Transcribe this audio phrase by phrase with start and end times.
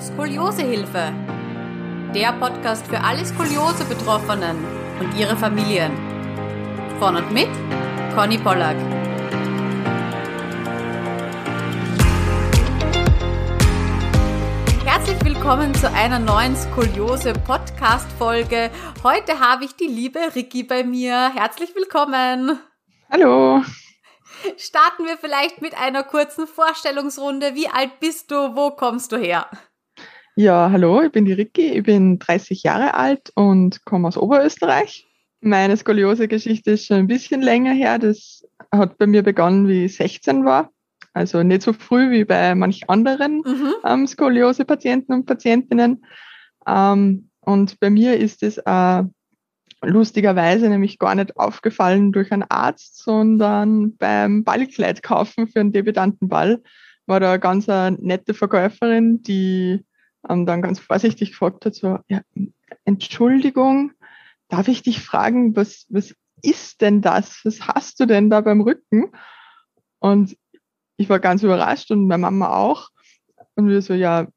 [0.00, 1.12] Skoliosehilfe.
[2.14, 4.56] Der Podcast für alle Skoliose-Betroffenen
[5.00, 5.90] und ihre Familien.
[7.00, 7.48] Von und mit
[8.14, 8.76] Conny Pollack.
[14.84, 18.70] Herzlich willkommen zu einer neuen Skoliose-Podcast-Folge.
[19.02, 21.32] Heute habe ich die liebe Ricky bei mir.
[21.34, 22.60] Herzlich willkommen.
[23.10, 23.64] Hallo.
[24.56, 27.56] Starten wir vielleicht mit einer kurzen Vorstellungsrunde.
[27.56, 28.54] Wie alt bist du?
[28.54, 29.48] Wo kommst du her?
[30.40, 35.04] Ja, hallo, ich bin die Ricky, ich bin 30 Jahre alt und komme aus Oberösterreich.
[35.40, 37.98] Meine Skoliose-Geschichte ist schon ein bisschen länger her.
[37.98, 40.70] Das hat bei mir begonnen, wie ich 16 war.
[41.12, 43.74] Also nicht so früh wie bei manch anderen mhm.
[43.84, 46.04] ähm, Skoliose-Patienten und Patientinnen.
[46.68, 49.02] Ähm, und bei mir ist es äh,
[49.82, 56.62] lustigerweise nämlich gar nicht aufgefallen durch einen Arzt, sondern beim Ballkleid kaufen für einen Debutantenball
[57.08, 59.84] war da eine ganz eine nette Verkäuferin, die
[60.28, 62.22] ähm, dann ganz vorsichtig gefragt hat, so, ja,
[62.84, 63.92] Entschuldigung,
[64.48, 67.40] darf ich dich fragen, was, was ist denn das?
[67.44, 69.12] Was hast du denn da beim Rücken?
[69.98, 70.36] Und
[70.96, 72.88] ich war ganz überrascht und meine Mama auch.
[73.54, 74.28] Und wir so, ja,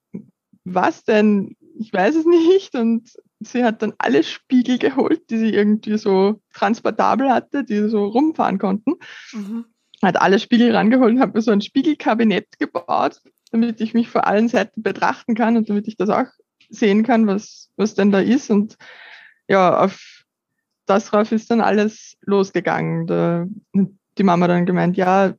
[0.63, 1.55] was denn?
[1.79, 2.75] Ich weiß es nicht.
[2.75, 8.05] Und sie hat dann alle Spiegel geholt, die sie irgendwie so transportabel hatte, die so
[8.05, 8.95] rumfahren konnten.
[9.33, 9.65] Mhm.
[10.01, 13.21] Hat alle Spiegel rangeholt und hat mir so ein Spiegelkabinett gebaut
[13.51, 16.27] damit ich mich vor allen Seiten betrachten kann und damit ich das auch
[16.69, 18.49] sehen kann, was, was denn da ist.
[18.49, 18.77] Und
[19.47, 20.23] ja, auf
[20.85, 23.07] das drauf ist dann alles losgegangen.
[23.07, 23.45] Da,
[24.17, 25.33] die Mama dann gemeint, ja,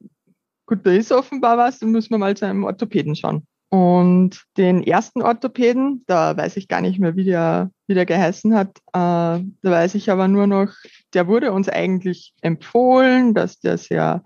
[0.66, 3.46] gut, da ist offenbar was, dann müssen wir mal zu einem Orthopäden schauen.
[3.70, 8.54] Und den ersten Orthopäden, da weiß ich gar nicht mehr, wie der, wie der geheißen
[8.54, 10.68] hat, äh, da weiß ich aber nur noch,
[11.14, 14.22] der wurde uns eigentlich empfohlen, dass der sehr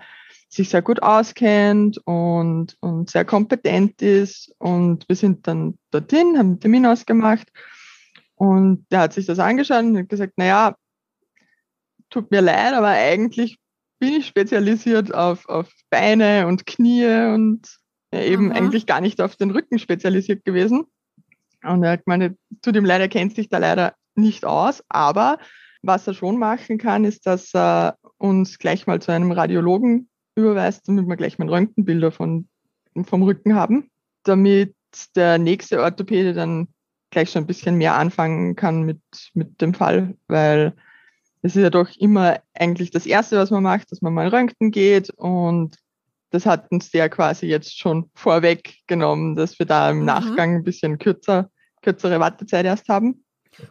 [0.48, 4.55] sich sehr gut auskennt und, und sehr kompetent ist.
[4.58, 7.48] Und wir sind dann dorthin, haben einen Termin ausgemacht.
[8.34, 10.77] Und der hat sich das angeschaut und hat gesagt, naja,
[12.11, 13.58] tut mir leid, aber eigentlich
[13.98, 17.79] bin ich spezialisiert auf, auf Beine und Knie und
[18.12, 18.52] eben mhm.
[18.52, 20.85] eigentlich gar nicht auf den Rücken spezialisiert gewesen.
[21.64, 25.39] Und er hat gemeint, tut ihm leid, er kennt sich da leider nicht aus, aber
[25.83, 30.86] was er schon machen kann, ist, dass er uns gleich mal zu einem Radiologen überweist,
[30.86, 32.48] damit wir gleich mal Röntgenbilder von,
[33.05, 33.91] vom Rücken haben,
[34.23, 34.74] damit
[35.14, 36.69] der nächste Orthopäde dann
[37.11, 39.01] gleich schon ein bisschen mehr anfangen kann mit,
[39.35, 40.74] mit dem Fall, weil
[41.42, 44.70] es ist ja doch immer eigentlich das Erste, was man macht, dass man mal Röntgen
[44.70, 45.77] geht und
[46.30, 50.05] das hat uns der quasi jetzt schon vorweggenommen, dass wir da im mhm.
[50.07, 51.51] Nachgang ein bisschen kürzer,
[51.83, 53.24] kürzere Wartezeit erst haben.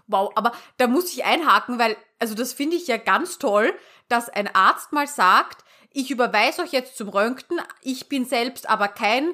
[0.07, 3.73] Wow, aber da muss ich einhaken, weil, also das finde ich ja ganz toll,
[4.07, 8.87] dass ein Arzt mal sagt, ich überweise euch jetzt zum Röntgen, ich bin selbst aber
[8.87, 9.31] kein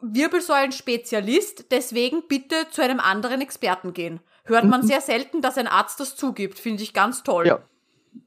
[0.00, 4.20] Wirbelsäulenspezialist, deswegen bitte zu einem anderen Experten gehen.
[4.44, 4.86] Hört man mhm.
[4.86, 7.46] sehr selten, dass ein Arzt das zugibt, finde ich ganz toll.
[7.46, 7.60] Ja,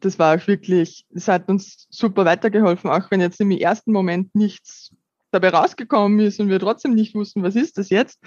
[0.02, 4.92] das war wirklich, das hat uns super weitergeholfen, auch wenn jetzt im ersten Moment nichts
[5.32, 8.20] dabei rausgekommen ist und wir trotzdem nicht wussten, was ist das jetzt,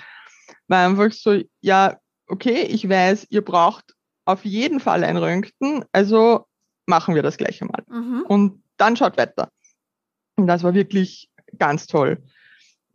[0.69, 6.47] war einfach so, ja, okay, ich weiß, ihr braucht auf jeden Fall ein Röntgen, also
[6.87, 7.85] machen wir das gleich einmal.
[7.89, 8.25] Mhm.
[8.29, 9.49] Und dann schaut weiter.
[10.37, 12.23] Und das war wirklich ganz toll.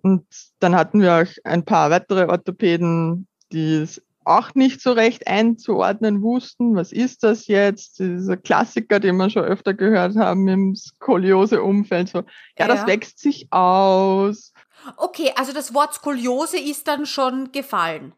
[0.02, 0.26] Und
[0.60, 6.22] dann hatten wir auch ein paar weitere Orthopäden, die es auch nicht so recht einzuordnen
[6.22, 6.76] wussten.
[6.76, 8.00] Was ist das jetzt?
[8.00, 12.10] Dieser Klassiker, den wir schon öfter gehört haben im Skoliose-Umfeld.
[12.10, 12.26] So, ja,
[12.60, 14.54] ja, das wächst sich aus.
[14.98, 18.14] Okay, also das Wort Skoliose ist dann schon gefallen.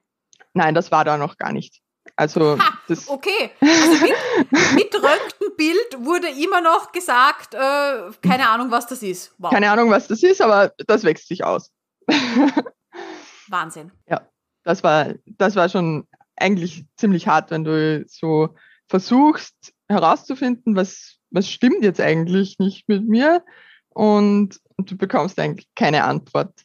[0.54, 1.82] Nein, das war da noch gar nicht.
[2.16, 3.52] Also ha, okay.
[3.62, 4.14] Also mit,
[4.74, 9.34] mit Röntgenbild wurde immer noch gesagt, äh, keine Ahnung, was das ist.
[9.38, 9.52] Wow.
[9.52, 11.72] Keine Ahnung, was das ist, aber das wächst sich aus.
[13.48, 13.92] Wahnsinn.
[14.10, 14.28] Ja,
[14.64, 18.56] das war, das war schon eigentlich ziemlich hart, wenn du so
[18.88, 23.44] versuchst herauszufinden, was, was stimmt jetzt eigentlich nicht mit mir
[23.90, 26.64] und, und du bekommst eigentlich keine Antwort.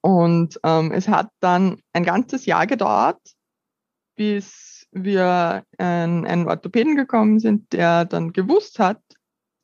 [0.00, 3.20] Und ähm, es hat dann ein ganzes Jahr gedauert,
[4.16, 9.00] bis wir an einen Orthopäden gekommen sind, der dann gewusst hat,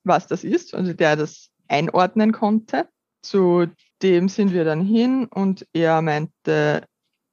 [0.05, 2.89] was das ist, also der das einordnen konnte.
[3.23, 3.67] Zu
[4.03, 6.85] dem sind wir dann hin und er meinte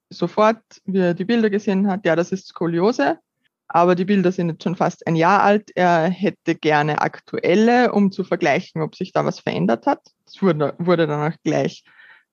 [0.10, 3.19] sofort, wie er die Bilder gesehen hat, ja, das ist Skoliose,
[3.68, 5.72] aber die Bilder sind jetzt schon fast ein Jahr alt.
[5.75, 10.01] Er hätte gerne aktuelle, um zu vergleichen, ob sich da was verändert hat.
[10.25, 11.84] Es wurde, wurde dann auch gleich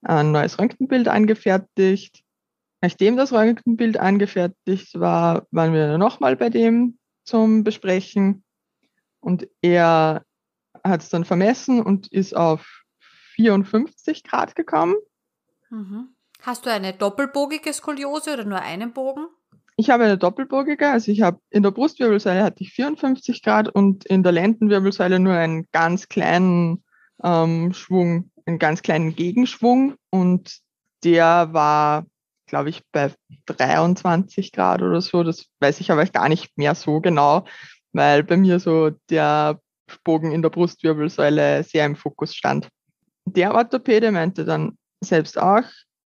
[0.03, 2.23] ein neues Röntgenbild angefertigt.
[2.87, 8.45] Nachdem das Röntgenbild angefertigt war, waren wir nochmal bei dem zum Besprechen
[9.19, 10.23] und er
[10.85, 12.85] hat es dann vermessen und ist auf
[13.35, 14.95] 54 Grad gekommen.
[15.69, 16.11] Mhm.
[16.43, 19.27] Hast du eine doppelbogige Skoliose oder nur einen Bogen?
[19.77, 24.07] Ich habe eine doppelbogige, also ich habe in der Brustwirbelsäule hatte ich 54 Grad und
[24.07, 26.85] in der Lendenwirbelsäule nur einen ganz kleinen
[27.25, 30.61] ähm, Schwung, einen ganz kleinen Gegenschwung und
[31.03, 32.07] der war,
[32.47, 33.13] glaube ich, bei
[33.47, 35.23] 23 Grad oder so.
[35.23, 37.47] Das weiß ich aber gar nicht mehr so genau,
[37.93, 39.61] weil bei mir so der
[40.05, 42.69] Bogen in der Brustwirbelsäule sehr im Fokus stand.
[43.25, 45.65] Der Orthopäde meinte dann selbst auch,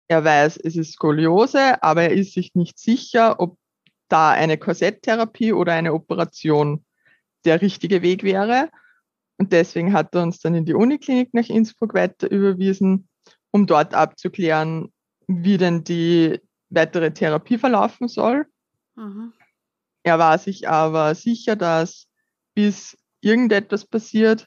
[0.08, 3.56] er weiß, es ist Skoliose, aber er ist sich nicht sicher, ob
[4.08, 6.84] da eine Korsetttherapie oder eine Operation
[7.44, 8.70] der richtige Weg wäre.
[9.38, 13.08] Und deswegen hat er uns dann in die Uniklinik nach Innsbruck weiter überwiesen,
[13.52, 14.92] um dort abzuklären,
[15.30, 16.40] wie denn die
[16.70, 18.46] weitere Therapie verlaufen soll.
[18.96, 19.32] Mhm.
[20.02, 22.06] Er war sich aber sicher, dass
[22.54, 24.46] bis irgendetwas passiert,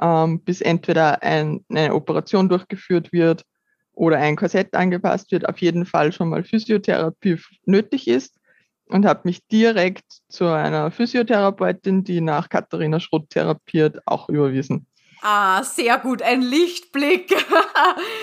[0.00, 3.44] ähm, bis entweder ein, eine Operation durchgeführt wird
[3.92, 8.38] oder ein Korsett angepasst wird, auf jeden Fall schon mal Physiotherapie nötig ist
[8.86, 14.86] und habe mich direkt zu einer Physiotherapeutin, die nach Katharina Schrott therapiert, auch überwiesen.
[15.24, 17.30] Ah, sehr gut, ein Lichtblick.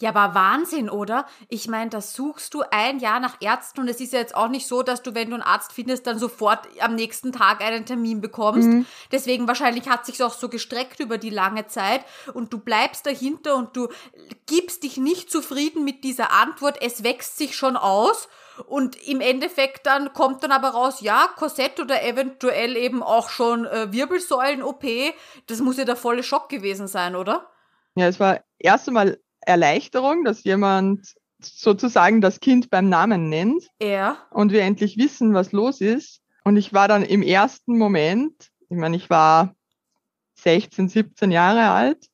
[0.00, 1.26] Ja, aber Wahnsinn, oder?
[1.48, 4.48] Ich meine, da suchst du ein Jahr nach Ärzten und es ist ja jetzt auch
[4.48, 7.84] nicht so, dass du, wenn du einen Arzt findest, dann sofort am nächsten Tag einen
[7.84, 8.68] Termin bekommst.
[8.68, 8.86] Mhm.
[9.10, 12.02] Deswegen wahrscheinlich hat sich auch so gestreckt über die lange Zeit
[12.32, 13.88] und du bleibst dahinter und du
[14.46, 16.78] gibst dich nicht zufrieden mit dieser Antwort.
[16.80, 18.28] Es wächst sich schon aus
[18.66, 23.66] und im Endeffekt dann kommt dann aber raus, ja, Korsett oder eventuell eben auch schon
[23.66, 24.84] äh, Wirbelsäulen-OP.
[25.46, 27.50] Das muss ja der volle Schock gewesen sein, oder?
[27.94, 33.64] Ja, es war erst einmal Erleichterung, dass jemand sozusagen das Kind beim Namen nennt.
[33.80, 34.26] Ja.
[34.30, 36.20] Und wir endlich wissen, was los ist.
[36.44, 39.54] Und ich war dann im ersten Moment, ich meine, ich war
[40.40, 42.06] 16, 17 Jahre alt.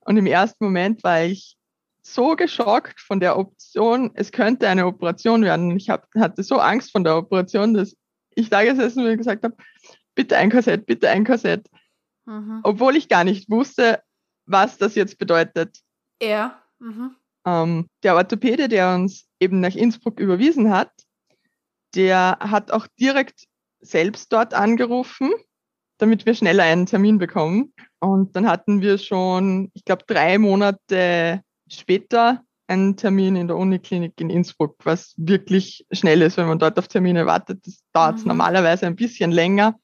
[0.00, 1.56] Und im ersten Moment war ich
[2.02, 5.76] so geschockt von der Option, es könnte eine Operation werden.
[5.76, 7.96] Ich hab, hatte so Angst von der Operation, dass
[8.34, 9.56] ich da gesessen und gesagt habe,
[10.14, 11.68] bitte ein Korsett, bitte ein Korsett.
[12.26, 12.60] Mhm.
[12.62, 14.00] Obwohl ich gar nicht wusste,
[14.44, 15.80] was das jetzt bedeutet.
[16.22, 16.62] Ja.
[16.78, 17.16] Mhm.
[17.46, 20.90] Ähm, der Orthopäde, der uns eben nach Innsbruck überwiesen hat,
[21.94, 23.46] der hat auch direkt
[23.80, 25.30] selbst dort angerufen,
[25.98, 27.72] damit wir schneller einen Termin bekommen.
[28.00, 34.20] Und dann hatten wir schon, ich glaube, drei Monate später einen Termin in der Uniklinik
[34.20, 37.64] in Innsbruck, was wirklich schnell ist, wenn man dort auf Termine wartet.
[37.66, 38.28] Das dauert mhm.
[38.28, 39.78] normalerweise ein bisschen länger.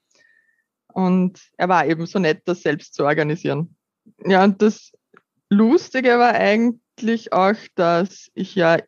[0.92, 3.76] Und er war eben so nett, das selbst zu organisieren.
[4.26, 4.92] Ja, und das
[5.48, 6.81] Lustige war eigentlich
[7.32, 8.78] auch, dass ich ja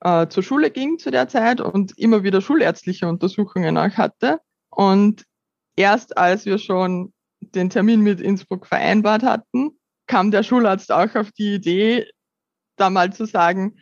[0.00, 4.40] äh, zur Schule ging zu der Zeit und immer wieder schulärztliche Untersuchungen auch hatte.
[4.70, 5.24] Und
[5.76, 11.30] erst als wir schon den Termin mit Innsbruck vereinbart hatten, kam der Schularzt auch auf
[11.32, 12.08] die Idee,
[12.76, 13.78] da mal zu sagen,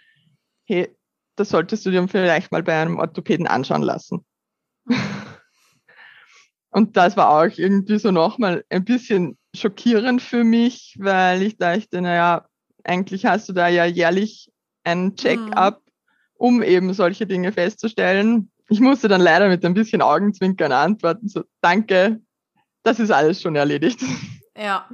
[0.65, 0.95] hey,
[1.37, 4.25] das solltest du dir vielleicht mal bei einem Orthopäden anschauen lassen.
[6.71, 12.01] Und das war auch irgendwie so nochmal ein bisschen schockierend für mich, weil ich dachte,
[12.01, 12.47] naja,
[12.85, 14.51] eigentlich hast du da ja jährlich
[14.85, 15.91] ein Check-up, mhm.
[16.35, 18.51] um eben solche Dinge festzustellen.
[18.69, 22.21] Ich musste dann leider mit ein bisschen Augenzwinkern antworten, so danke,
[22.83, 24.01] das ist alles schon erledigt.
[24.57, 24.89] Ja.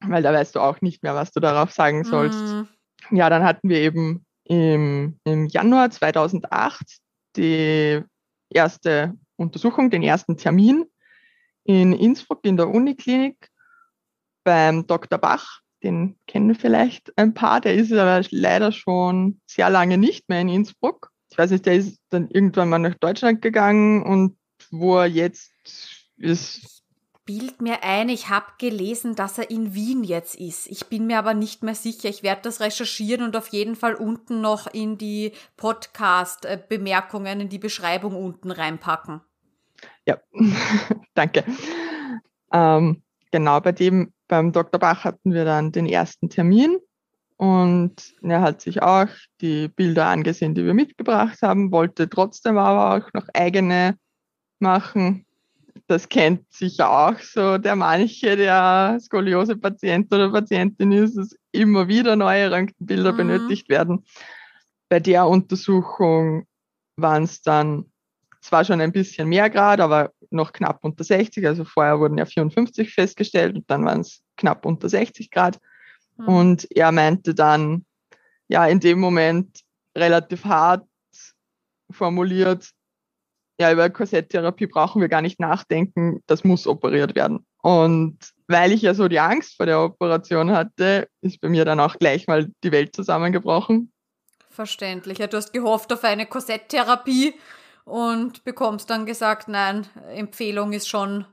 [0.00, 2.38] Weil da weißt du auch nicht mehr, was du darauf sagen sollst.
[2.38, 2.68] Mhm.
[3.10, 6.98] Ja, dann hatten wir eben im, im Januar 2008
[7.36, 8.02] die
[8.50, 10.84] erste Untersuchung, den ersten Termin
[11.64, 13.50] in Innsbruck in der Uniklinik
[14.44, 15.18] beim Dr.
[15.18, 15.60] Bach.
[15.84, 17.60] Den kennen vielleicht ein paar.
[17.60, 21.10] Der ist aber leider schon sehr lange nicht mehr in Innsbruck.
[21.30, 24.36] Ich weiß nicht, der ist dann irgendwann mal nach Deutschland gegangen und
[24.70, 25.52] wo er jetzt
[26.16, 26.82] ist.
[27.26, 30.66] Bild mir ein, ich habe gelesen, dass er in Wien jetzt ist.
[30.66, 32.08] Ich bin mir aber nicht mehr sicher.
[32.08, 37.58] Ich werde das recherchieren und auf jeden Fall unten noch in die Podcast-Bemerkungen, in die
[37.58, 39.22] Beschreibung unten reinpacken.
[40.06, 40.18] Ja,
[41.14, 41.44] danke.
[42.52, 43.02] Ähm,
[43.34, 44.78] genau, bei dem, beim Dr.
[44.78, 46.78] Bach hatten wir dann den ersten Termin
[47.36, 49.08] und er hat sich auch
[49.40, 53.98] die Bilder angesehen, die wir mitgebracht haben, wollte trotzdem aber auch noch eigene
[54.60, 55.26] machen.
[55.88, 62.14] Das kennt sicher auch so der manche, der Skoliose-Patient oder Patientin ist, dass immer wieder
[62.14, 63.16] neue Röntgenbilder mhm.
[63.16, 64.04] benötigt werden.
[64.88, 66.46] Bei der Untersuchung
[66.94, 67.86] waren es dann
[68.42, 71.46] zwar schon ein bisschen mehr Grad, aber noch knapp unter 60.
[71.46, 75.58] Also vorher wurden ja 54 festgestellt und dann waren es knapp unter 60 Grad.
[76.16, 76.28] Mhm.
[76.28, 77.84] Und er meinte dann,
[78.48, 79.60] ja, in dem Moment
[79.96, 80.86] relativ hart
[81.90, 82.70] formuliert,
[83.58, 87.46] ja, über Korsetttherapie brauchen wir gar nicht nachdenken, das muss operiert werden.
[87.62, 91.80] Und weil ich ja so die Angst vor der Operation hatte, ist bei mir dann
[91.80, 93.92] auch gleich mal die Welt zusammengebrochen.
[94.50, 95.18] Verständlich.
[95.18, 97.34] Ja, du hast gehofft auf eine Korsetttherapie
[97.84, 101.26] und bekommst dann gesagt, nein, Empfehlung ist schon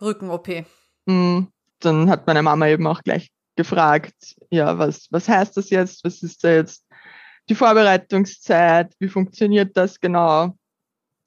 [0.00, 0.66] Rücken-OP.
[1.06, 1.48] Mhm.
[1.80, 6.04] Dann hat meine Mama eben auch gleich gefragt, ja, was, was heißt das jetzt?
[6.04, 6.86] Was ist da jetzt
[7.48, 8.94] die Vorbereitungszeit?
[8.98, 10.56] Wie funktioniert das genau?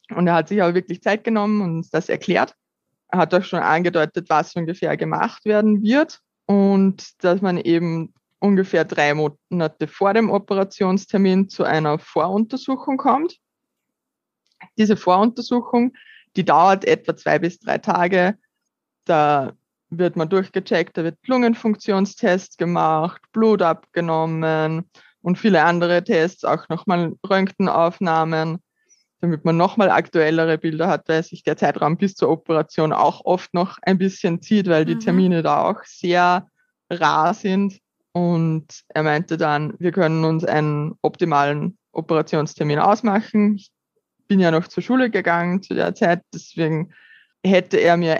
[0.09, 2.55] Und er hat sich auch wirklich Zeit genommen und uns das erklärt.
[3.09, 8.85] Er hat auch schon angedeutet, was ungefähr gemacht werden wird und dass man eben ungefähr
[8.85, 13.37] drei Monate vor dem Operationstermin zu einer Voruntersuchung kommt.
[14.77, 15.93] Diese Voruntersuchung,
[16.35, 18.37] die dauert etwa zwei bis drei Tage.
[19.05, 19.53] Da
[19.89, 24.89] wird man durchgecheckt, da wird Lungenfunktionstest gemacht, Blut abgenommen
[25.21, 28.59] und viele andere Tests, auch nochmal Röntgenaufnahmen,
[29.21, 33.53] damit man nochmal aktuellere Bilder hat, weil sich der Zeitraum bis zur Operation auch oft
[33.53, 34.99] noch ein bisschen zieht, weil die mhm.
[34.99, 36.47] Termine da auch sehr
[36.89, 37.79] rar sind.
[38.11, 43.55] Und er meinte dann, wir können uns einen optimalen Operationstermin ausmachen.
[43.55, 43.71] Ich
[44.27, 46.93] bin ja noch zur Schule gegangen zu der Zeit, deswegen
[47.43, 48.19] hätte er mir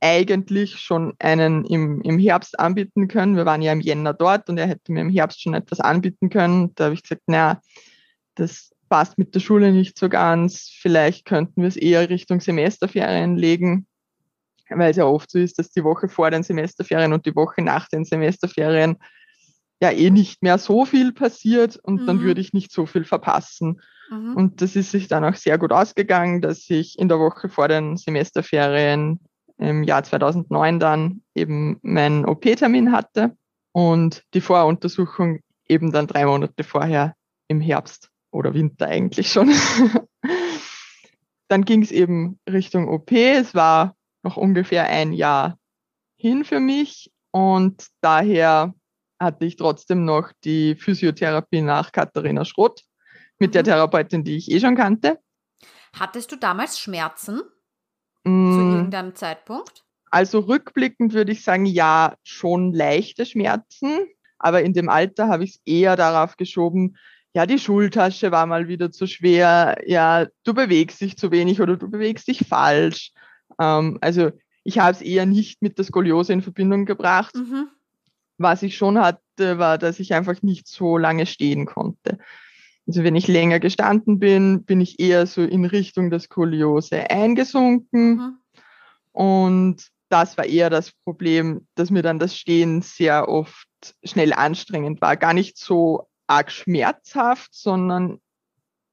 [0.00, 3.36] eigentlich schon einen im, im Herbst anbieten können.
[3.36, 6.28] Wir waren ja im Jänner dort und er hätte mir im Herbst schon etwas anbieten
[6.28, 6.74] können.
[6.74, 7.60] Da habe ich gesagt, naja,
[8.34, 10.70] das passt mit der Schule nicht so ganz.
[10.78, 13.86] Vielleicht könnten wir es eher Richtung Semesterferien legen,
[14.68, 17.62] weil es ja oft so ist, dass die Woche vor den Semesterferien und die Woche
[17.62, 18.98] nach den Semesterferien
[19.80, 22.06] ja eh nicht mehr so viel passiert und mhm.
[22.06, 23.80] dann würde ich nicht so viel verpassen.
[24.10, 24.36] Mhm.
[24.36, 27.68] Und das ist sich dann auch sehr gut ausgegangen, dass ich in der Woche vor
[27.68, 29.20] den Semesterferien
[29.58, 33.36] im Jahr 2009 dann eben meinen OP-Termin hatte
[33.72, 37.14] und die Voruntersuchung eben dann drei Monate vorher
[37.48, 39.52] im Herbst oder Winter eigentlich schon.
[41.48, 43.12] dann ging es eben Richtung OP.
[43.12, 45.58] Es war noch ungefähr ein Jahr
[46.16, 48.74] hin für mich und daher
[49.18, 52.82] hatte ich trotzdem noch die Physiotherapie nach Katharina Schrott
[53.38, 53.52] mit mhm.
[53.52, 55.18] der Therapeutin, die ich eh schon kannte.
[55.98, 57.40] Hattest du damals Schmerzen?
[58.24, 58.52] Mm.
[58.52, 59.84] Zu irgendeinem Zeitpunkt?
[60.10, 64.06] Also rückblickend würde ich sagen, ja, schon leichte Schmerzen.
[64.38, 66.96] Aber in dem Alter habe ich es eher darauf geschoben,
[67.34, 71.76] ja, die Schultasche war mal wieder zu schwer, ja, du bewegst dich zu wenig oder
[71.76, 73.12] du bewegst dich falsch.
[73.60, 74.30] Ähm, also
[74.62, 77.34] ich habe es eher nicht mit der Skoliose in Verbindung gebracht.
[77.34, 77.68] Mhm.
[78.38, 82.18] Was ich schon hatte, war, dass ich einfach nicht so lange stehen konnte.
[82.86, 88.16] Also wenn ich länger gestanden bin, bin ich eher so in Richtung der Skoliose eingesunken.
[88.16, 88.38] Mhm.
[89.12, 93.66] Und das war eher das Problem, dass mir dann das Stehen sehr oft
[94.04, 95.16] schnell anstrengend war.
[95.16, 98.20] Gar nicht so arg schmerzhaft, sondern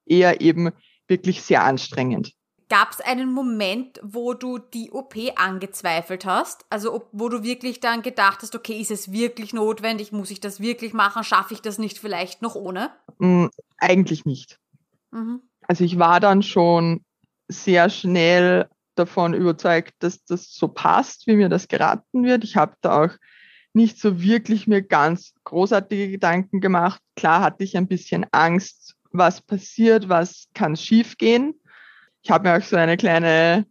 [0.06, 0.72] eher eben
[1.08, 2.34] wirklich sehr anstrengend.
[2.72, 6.64] Gab es einen Moment, wo du die OP angezweifelt hast?
[6.70, 10.14] Also ob, wo du wirklich dann gedacht hast, okay, ist es wirklich notwendig?
[10.14, 11.26] Muss ich das wirklich machen?
[11.26, 12.92] Schaffe ich das nicht vielleicht noch ohne?
[13.18, 13.48] Mm,
[13.78, 14.58] eigentlich nicht.
[15.12, 15.42] Mhm.
[15.68, 17.04] Also ich war dann schon
[17.50, 22.46] sehr schnell davon überzeugt, dass das so passt, wie mir das geraten wird.
[22.46, 23.12] Ich habe da auch
[23.74, 27.02] nicht so wirklich mir ganz großartige Gedanken gemacht.
[27.18, 31.56] Klar hatte ich ein bisschen Angst, was passiert, was kann schiefgehen
[32.24, 33.66] ich habe mir auch so eine kleine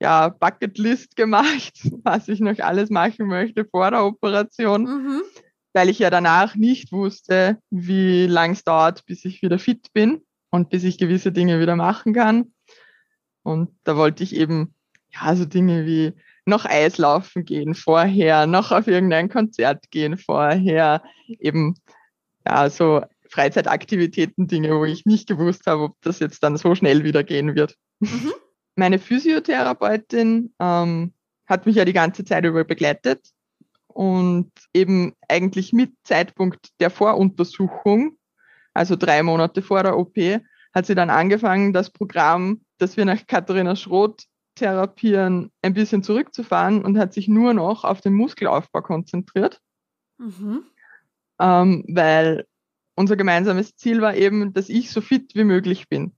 [0.00, 1.72] ja, Bucketlist gemacht,
[2.04, 5.22] was ich noch alles machen möchte vor der Operation, mhm.
[5.72, 10.22] weil ich ja danach nicht wusste, wie lang es dauert, bis ich wieder fit bin
[10.50, 12.52] und bis ich gewisse Dinge wieder machen kann.
[13.42, 14.74] Und da wollte ich eben,
[15.10, 16.12] ja, so Dinge wie
[16.46, 21.74] noch Eislaufen gehen vorher, noch auf irgendein Konzert gehen vorher, eben,
[22.46, 23.02] ja, so
[23.34, 27.56] Freizeitaktivitäten, Dinge, wo ich nicht gewusst habe, ob das jetzt dann so schnell wieder gehen
[27.56, 27.76] wird.
[27.98, 28.32] Mhm.
[28.76, 31.12] Meine Physiotherapeutin ähm,
[31.46, 33.28] hat mich ja die ganze Zeit über begleitet
[33.88, 38.18] und eben eigentlich mit Zeitpunkt der Voruntersuchung,
[38.72, 40.16] also drei Monate vor der OP,
[40.72, 44.24] hat sie dann angefangen, das Programm, das wir nach Katharina Schroth
[44.56, 49.60] therapieren, ein bisschen zurückzufahren und hat sich nur noch auf den Muskelaufbau konzentriert.
[50.18, 50.64] Mhm.
[51.40, 52.46] Ähm, weil
[52.94, 56.12] unser gemeinsames Ziel war eben, dass ich so fit wie möglich bin.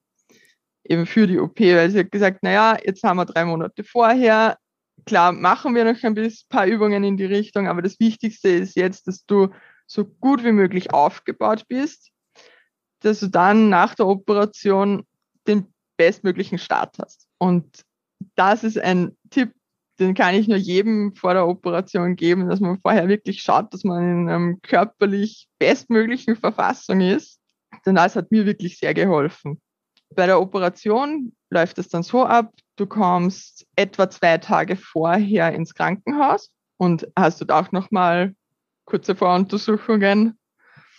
[0.85, 4.59] Eben für die OP, weil sie hat gesagt, naja, jetzt haben wir drei Monate vorher.
[5.04, 9.06] Klar, machen wir noch ein paar Übungen in die Richtung, aber das Wichtigste ist jetzt,
[9.06, 9.49] dass du
[9.87, 12.11] so gut wie möglich aufgebaut bist,
[13.00, 15.06] dass du dann nach der Operation
[15.47, 17.26] den bestmöglichen Start hast.
[17.38, 17.83] Und
[18.35, 19.52] das ist ein Tipp,
[19.99, 23.85] den kann ich nur jedem vor der Operation geben, dass man vorher wirklich schaut, dass
[23.85, 27.41] man in einem körperlich bestmöglichen Verfassung ist.
[27.85, 29.61] Denn das hat mir wirklich sehr geholfen.
[30.15, 35.75] Bei der Operation läuft es dann so ab, du kommst etwa zwei Tage vorher ins
[35.75, 38.35] Krankenhaus und hast dort auch nochmal
[38.85, 40.38] kurze Voruntersuchungen.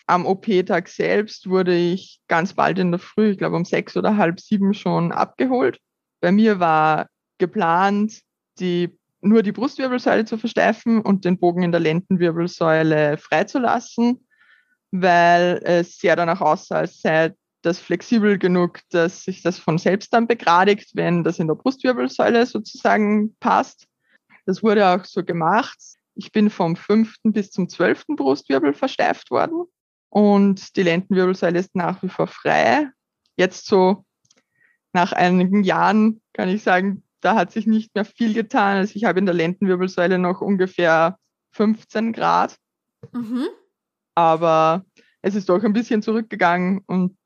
[0.08, 4.16] am OP-Tag selbst wurde ich ganz bald in der Früh, ich glaube um sechs oder
[4.18, 5.80] halb sieben schon abgeholt.
[6.22, 8.22] Bei mir war geplant,
[8.60, 14.28] die, nur die Brustwirbelsäule zu versteifen und den Bogen in der Lendenwirbelsäule freizulassen,
[14.92, 20.14] weil es sehr danach aussah, als sei das flexibel genug, dass sich das von selbst
[20.14, 23.88] dann begradigt, wenn das in der Brustwirbelsäule sozusagen passt.
[24.46, 25.78] Das wurde auch so gemacht.
[26.16, 29.66] Ich bin vom fünften bis zum zwölften Brustwirbel versteift worden
[30.10, 32.90] und die Lendenwirbelsäule ist nach wie vor frei.
[33.36, 34.06] Jetzt so
[34.94, 38.78] nach einigen Jahren kann ich sagen, da hat sich nicht mehr viel getan.
[38.78, 41.18] Also ich habe in der Lendenwirbelsäule noch ungefähr
[41.52, 42.58] 15 Grad.
[43.12, 43.48] Mhm.
[44.16, 44.86] Aber
[45.22, 47.18] es ist doch ein bisschen zurückgegangen und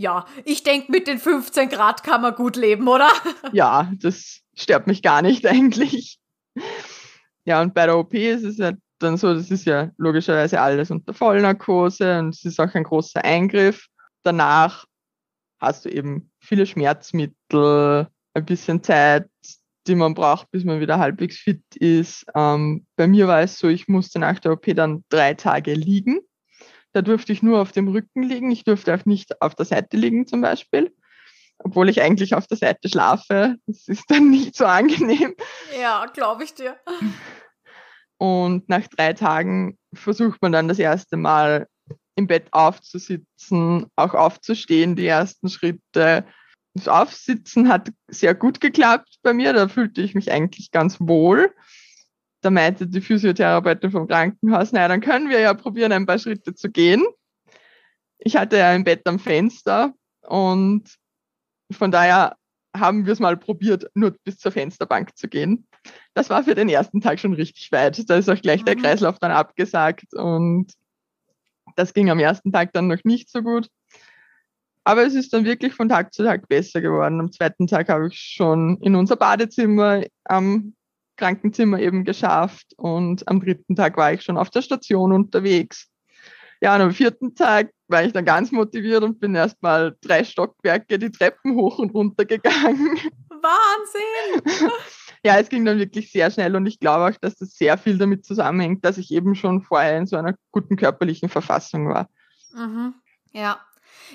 [0.00, 3.08] ja, ich denke, mit den 15 Grad kann man gut leben, oder?
[3.52, 6.20] ja, das stört mich gar nicht eigentlich.
[7.44, 10.90] Ja, und bei der OP ist es ja dann so, das ist ja logischerweise alles
[10.90, 13.86] unter Vollnarkose und es ist auch ein großer Eingriff.
[14.22, 14.84] Danach
[15.60, 19.28] hast du eben viele Schmerzmittel, ein bisschen Zeit,
[19.86, 22.26] die man braucht, bis man wieder halbwegs fit ist.
[22.34, 26.20] Ähm, bei mir war es so, ich musste nach der OP dann drei Tage liegen.
[26.92, 28.50] Da durfte ich nur auf dem Rücken liegen.
[28.50, 30.94] Ich durfte auch nicht auf der Seite liegen zum Beispiel,
[31.58, 33.56] obwohl ich eigentlich auf der Seite schlafe.
[33.66, 35.34] Das ist dann nicht so angenehm.
[35.80, 36.76] Ja, glaube ich dir.
[38.18, 41.66] Und nach drei Tagen versucht man dann das erste Mal
[42.16, 46.24] im Bett aufzusitzen, auch aufzustehen, die ersten Schritte.
[46.74, 51.54] Das Aufsitzen hat sehr gut geklappt bei mir, da fühlte ich mich eigentlich ganz wohl.
[52.40, 56.54] Da meinte die Physiotherapeutin vom Krankenhaus, naja, dann können wir ja probieren, ein paar Schritte
[56.54, 57.04] zu gehen.
[58.18, 60.84] Ich hatte ja ein Bett am Fenster und
[61.70, 62.36] von daher
[62.76, 65.66] haben wir es mal probiert, nur bis zur Fensterbank zu gehen.
[66.14, 68.08] Das war für den ersten Tag schon richtig weit.
[68.08, 68.66] Da ist auch gleich mhm.
[68.66, 70.72] der Kreislauf dann abgesagt und
[71.76, 73.68] das ging am ersten Tag dann noch nicht so gut.
[74.88, 77.20] Aber es ist dann wirklich von Tag zu Tag besser geworden.
[77.20, 80.72] Am zweiten Tag habe ich schon in unser Badezimmer am
[81.18, 85.90] Krankenzimmer eben geschafft und am dritten Tag war ich schon auf der Station unterwegs.
[86.62, 90.24] Ja, und am vierten Tag war ich dann ganz motiviert und bin erst mal drei
[90.24, 92.98] Stockwerke die Treppen hoch und runter gegangen.
[93.28, 94.70] Wahnsinn!
[95.22, 97.98] ja, es ging dann wirklich sehr schnell und ich glaube auch, dass das sehr viel
[97.98, 102.08] damit zusammenhängt, dass ich eben schon vorher in so einer guten körperlichen Verfassung war.
[102.54, 102.94] Mhm.
[103.32, 103.60] Ja,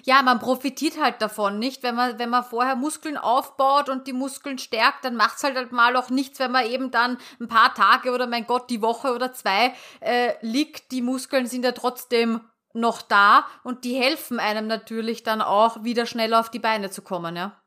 [0.04, 1.84] ja, man profitiert halt davon, nicht?
[1.84, 5.56] Wenn man, wenn man vorher Muskeln aufbaut und die Muskeln stärkt, dann macht es halt,
[5.56, 8.82] halt mal auch nichts, wenn man eben dann ein paar Tage oder mein Gott, die
[8.82, 10.92] Woche oder zwei äh, liegt.
[10.92, 12.42] Die Muskeln sind ja trotzdem
[12.74, 17.02] noch da und die helfen einem natürlich dann auch, wieder schneller auf die Beine zu
[17.02, 17.60] kommen, ja.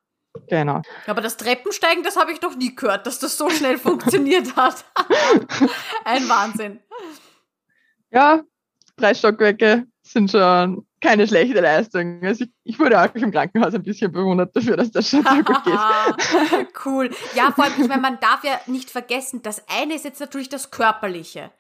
[0.49, 0.83] Genau.
[1.07, 4.85] Aber das Treppensteigen, das habe ich noch nie gehört, dass das so schnell funktioniert hat.
[6.05, 6.81] Ein Wahnsinn.
[8.11, 8.43] Ja,
[8.97, 12.21] drei Stockwerke sind schon keine schlechte Leistung.
[12.23, 15.43] Also ich, ich, wurde auch im Krankenhaus ein bisschen bewundert dafür, dass das schon so
[15.43, 16.77] gut geht.
[16.85, 17.11] cool.
[17.35, 20.49] Ja, vor allem, ich meine, man darf ja nicht vergessen, das eine ist jetzt natürlich
[20.49, 21.51] das Körperliche.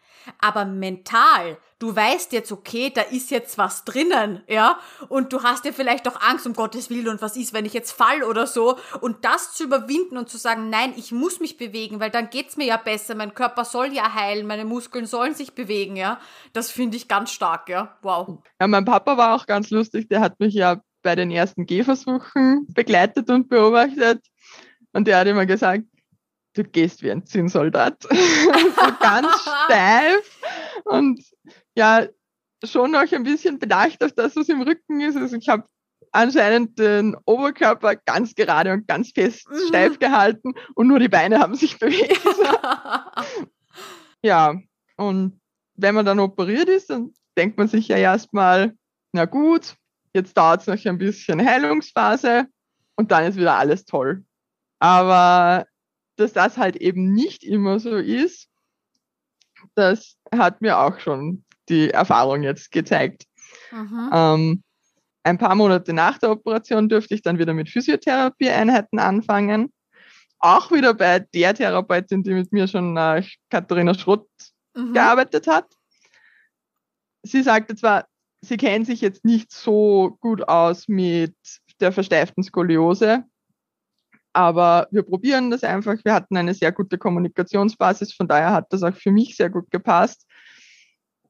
[0.41, 5.65] Aber mental, du weißt jetzt, okay, da ist jetzt was drinnen, ja, und du hast
[5.65, 8.47] ja vielleicht auch Angst um Gottes Willen und was ist, wenn ich jetzt fall oder
[8.47, 8.77] so.
[9.01, 12.57] Und das zu überwinden und zu sagen, nein, ich muss mich bewegen, weil dann geht's
[12.57, 16.19] mir ja besser, mein Körper soll ja heilen, meine Muskeln sollen sich bewegen, ja.
[16.53, 17.97] Das finde ich ganz stark, ja.
[18.03, 18.39] Wow.
[18.61, 22.67] Ja, mein Papa war auch ganz lustig, der hat mich ja bei den ersten Gehversuchen
[22.69, 24.25] begleitet und beobachtet.
[24.93, 25.85] Und der hat immer gesagt,
[26.55, 28.03] du gehst wie ein Zinnsoldat.
[28.11, 29.29] so ganz
[29.67, 30.41] steif
[30.85, 31.23] und
[31.77, 32.07] ja,
[32.65, 35.17] schon noch ein bisschen bedacht auf das, was im Rücken ist.
[35.17, 35.65] Also ich habe
[36.13, 39.69] anscheinend den Oberkörper ganz gerade und ganz fest mhm.
[39.69, 42.21] steif gehalten und nur die Beine haben sich bewegt.
[44.23, 44.55] ja,
[44.97, 45.41] und
[45.75, 48.75] wenn man dann operiert ist, dann denkt man sich ja erstmal,
[49.13, 49.77] na gut,
[50.15, 52.47] jetzt dauert es noch ein bisschen Heilungsphase
[52.97, 54.25] und dann ist wieder alles toll.
[54.79, 55.67] Aber
[56.17, 58.49] dass das halt eben nicht immer so ist,
[59.75, 63.25] das hat mir auch schon die Erfahrung jetzt gezeigt.
[64.13, 64.63] Ähm,
[65.23, 69.73] ein paar Monate nach der Operation durfte ich dann wieder mit Physiotherapie-Einheiten anfangen.
[70.39, 74.29] Auch wieder bei der Therapeutin, die mit mir schon nach Katharina Schrott
[74.75, 74.93] mhm.
[74.93, 75.67] gearbeitet hat.
[77.23, 78.07] Sie sagte zwar,
[78.41, 81.35] sie kennt sich jetzt nicht so gut aus mit
[81.81, 83.25] der versteiften Skoliose,
[84.33, 85.97] aber wir probieren das einfach.
[86.05, 89.71] Wir hatten eine sehr gute Kommunikationsbasis, von daher hat das auch für mich sehr gut
[89.71, 90.27] gepasst.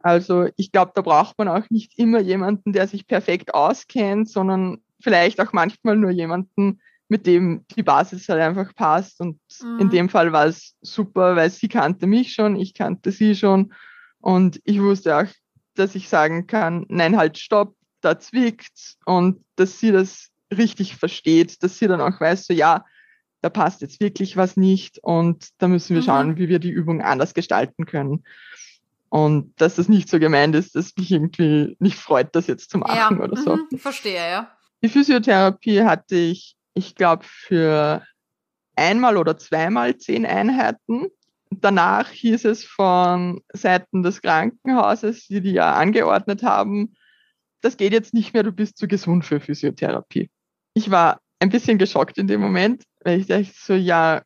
[0.07, 4.79] Also ich glaube, da braucht man auch nicht immer jemanden, der sich perfekt auskennt, sondern
[5.01, 9.21] vielleicht auch manchmal nur jemanden, mit dem die Basis halt einfach passt.
[9.21, 9.81] Und mhm.
[9.81, 13.75] in dem Fall war es super, weil sie kannte mich schon, ich kannte sie schon
[14.21, 15.27] und ich wusste auch,
[15.75, 21.65] dass ich sagen kann, nein, halt, stopp, da zwickt und dass sie das richtig versteht,
[21.65, 22.85] dass sie dann auch weiß, so ja,
[23.41, 26.07] da passt jetzt wirklich was nicht und da müssen wir mhm.
[26.07, 28.23] schauen, wie wir die Übung anders gestalten können.
[29.09, 32.79] Und dass das nicht so gemeint ist, dass mich irgendwie nicht freut, das jetzt zu
[32.79, 33.25] machen ja.
[33.25, 33.57] oder so.
[33.57, 33.79] Mhm.
[33.79, 34.51] Verstehe, ja.
[34.83, 38.03] Die Physiotherapie hatte ich, ich glaube, für
[38.75, 41.07] einmal oder zweimal zehn Einheiten.
[41.51, 46.95] Danach hieß es von Seiten des Krankenhauses, die die ja angeordnet haben,
[47.67, 50.31] das geht jetzt nicht mehr, du bist zu gesund für Physiotherapie.
[50.75, 54.23] Ich war ein bisschen geschockt in dem Moment, weil ich dachte so, ja,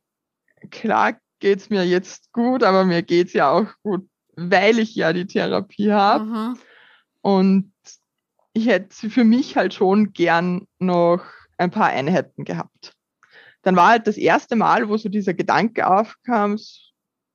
[0.70, 4.06] klar geht's mir jetzt gut, aber mir geht's ja auch gut,
[4.48, 6.24] weil ich ja die Therapie habe.
[6.24, 6.58] Mhm.
[7.20, 7.72] Und
[8.54, 11.22] ich hätte für mich halt schon gern noch
[11.58, 12.94] ein paar Einheiten gehabt.
[13.62, 16.58] Dann war halt das erste Mal, wo so dieser Gedanke aufkam,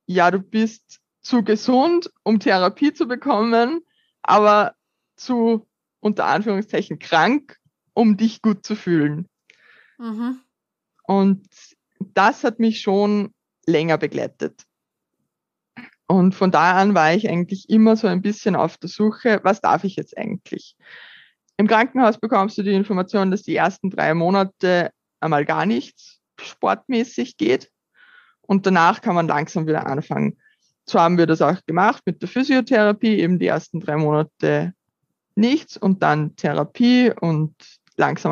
[0.07, 3.81] ja, du bist zu gesund, um Therapie zu bekommen,
[4.23, 4.73] aber
[5.15, 5.67] zu
[5.99, 7.57] unter Anführungszeichen krank,
[7.93, 9.27] um dich gut zu fühlen.
[9.97, 10.39] Mhm.
[11.03, 11.47] Und
[11.99, 13.33] das hat mich schon
[13.65, 14.63] länger begleitet.
[16.07, 19.61] Und von da an war ich eigentlich immer so ein bisschen auf der Suche, was
[19.61, 20.75] darf ich jetzt eigentlich?
[21.57, 27.37] Im Krankenhaus bekommst du die Information, dass die ersten drei Monate einmal gar nichts sportmäßig
[27.37, 27.71] geht.
[28.41, 30.37] Und danach kann man langsam wieder anfangen.
[30.85, 34.73] So haben wir das auch gemacht mit der Physiotherapie, eben die ersten drei Monate
[35.35, 37.55] nichts und dann Therapie und
[37.97, 38.31] langsam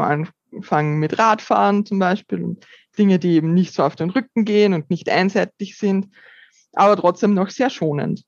[0.51, 4.73] anfangen mit Radfahren zum Beispiel und Dinge, die eben nicht so auf den Rücken gehen
[4.73, 6.09] und nicht einseitig sind,
[6.73, 8.23] aber trotzdem noch sehr schonend.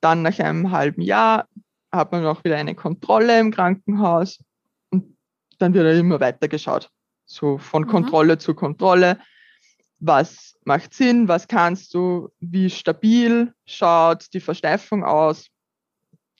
[0.00, 1.48] Dann nach einem halben Jahr
[1.90, 4.38] hat man auch wieder eine Kontrolle im Krankenhaus
[4.90, 5.16] und
[5.58, 6.90] dann wird er immer weiter geschaut.
[7.24, 7.88] So von mhm.
[7.88, 9.18] Kontrolle zu Kontrolle.
[10.00, 11.28] Was macht Sinn?
[11.28, 12.28] Was kannst du?
[12.38, 15.48] Wie stabil schaut die Versteifung aus?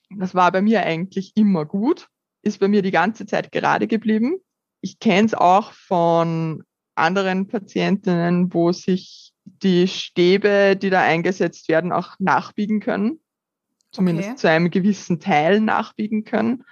[0.09, 2.07] Das war bei mir eigentlich immer gut,
[2.41, 4.37] ist bei mir die ganze Zeit gerade geblieben.
[4.81, 6.63] Ich kenne es auch von
[6.95, 9.33] anderen Patientinnen, wo sich
[9.63, 13.19] die Stäbe, die da eingesetzt werden, auch nachbiegen können.
[13.91, 14.37] Zumindest okay.
[14.37, 16.63] zu einem gewissen Teil nachbiegen können.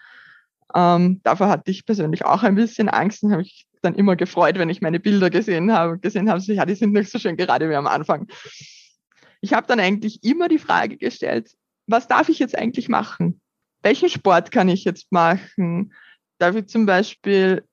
[0.75, 4.57] Ähm, davor hatte ich persönlich auch ein bisschen Angst und habe mich dann immer gefreut,
[4.57, 7.37] wenn ich meine Bilder gesehen habe, gesehen habe, so, ja, die sind nicht so schön
[7.37, 8.27] gerade wie am Anfang.
[9.41, 11.51] Ich habe dann eigentlich immer die Frage gestellt,
[11.87, 13.39] was darf ich jetzt eigentlich machen?
[13.81, 15.93] Welchen Sport kann ich jetzt machen?
[16.37, 17.63] Darf ich zum Beispiel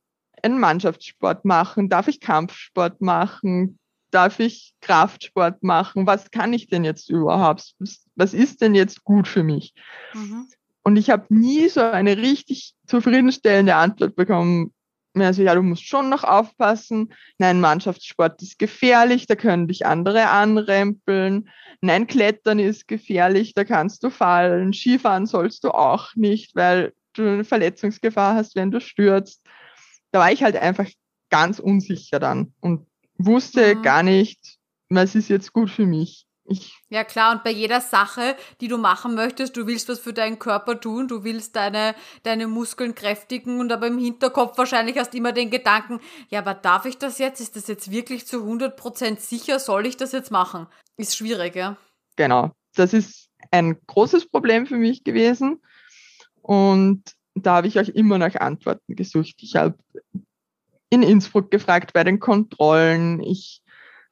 [0.42, 1.88] einen Mannschaftssport machen?
[1.88, 3.78] Darf ich Kampfsport machen?
[4.14, 6.06] Darf ich Kraftsport machen?
[6.06, 7.74] Was kann ich denn jetzt überhaupt?
[8.14, 9.74] Was, ist denn jetzt gut für mich?
[10.12, 10.46] Mhm.
[10.84, 14.72] Und ich habe nie so eine richtig zufriedenstellende Antwort bekommen,
[15.16, 17.12] also ja, du musst schon noch aufpassen.
[17.38, 21.48] Nein, Mannschaftssport ist gefährlich, da können dich andere anrempeln.
[21.80, 24.72] Nein, Klettern ist gefährlich, da kannst du fallen.
[24.72, 29.46] Skifahren sollst du auch nicht, weil du eine Verletzungsgefahr hast, wenn du stürzt.
[30.10, 30.88] Da war ich halt einfach
[31.30, 32.86] ganz unsicher dann und
[33.18, 33.82] wusste mhm.
[33.82, 36.26] gar nicht, was ist jetzt gut für mich.
[36.46, 40.12] Ich ja klar, und bei jeder Sache, die du machen möchtest, du willst was für
[40.12, 45.14] deinen Körper tun, du willst deine, deine Muskeln kräftigen und aber im Hinterkopf wahrscheinlich hast
[45.14, 47.40] du immer den Gedanken, ja, aber darf ich das jetzt?
[47.40, 49.58] Ist das jetzt wirklich zu 100% sicher?
[49.58, 50.66] Soll ich das jetzt machen?
[50.98, 51.78] Ist schwierig, ja.
[52.16, 55.62] Genau, das ist ein großes Problem für mich gewesen
[56.42, 57.02] und
[57.34, 59.36] da habe ich auch immer nach Antworten gesucht.
[59.38, 59.76] Ich habe
[60.94, 63.62] in Innsbruck gefragt bei den Kontrollen, ich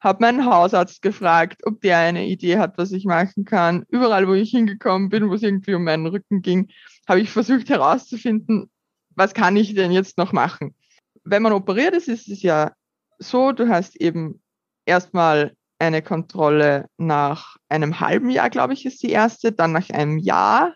[0.03, 3.85] habe meinen Hausarzt gefragt, ob der eine Idee hat, was ich machen kann.
[3.87, 6.69] Überall, wo ich hingekommen bin, wo es irgendwie um meinen Rücken ging,
[7.07, 8.69] habe ich versucht herauszufinden,
[9.15, 10.75] was kann ich denn jetzt noch machen.
[11.23, 12.73] Wenn man operiert ist, ist es ja
[13.17, 14.41] so, du hast eben
[14.85, 20.17] erstmal eine Kontrolle nach einem halben Jahr, glaube ich, ist die erste, dann nach einem
[20.17, 20.75] Jahr,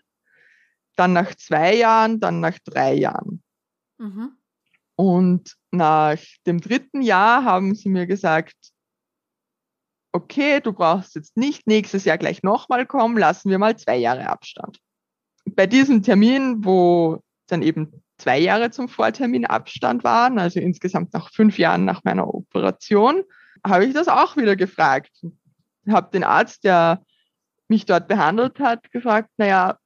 [0.96, 3.42] dann nach zwei Jahren, dann nach drei Jahren.
[3.98, 4.32] Mhm.
[4.98, 8.56] Und nach dem dritten Jahr haben sie mir gesagt,
[10.10, 14.28] okay, du brauchst jetzt nicht nächstes Jahr gleich nochmal kommen, lassen wir mal zwei Jahre
[14.28, 14.80] Abstand.
[15.44, 21.30] Bei diesem Termin, wo dann eben zwei Jahre zum Vortermin Abstand waren, also insgesamt nach
[21.30, 23.22] fünf Jahren nach meiner Operation,
[23.64, 25.12] habe ich das auch wieder gefragt.
[25.88, 27.04] Habe den Arzt, der
[27.68, 29.78] mich dort behandelt hat, gefragt, naja,